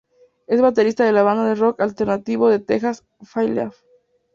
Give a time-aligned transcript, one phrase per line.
[0.47, 3.75] Es baterista de la banda de rock alternativo de Texas, Flyleaf.